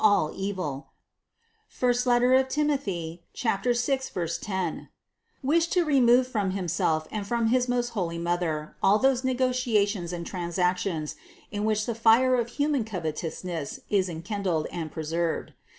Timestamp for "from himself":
6.27-7.07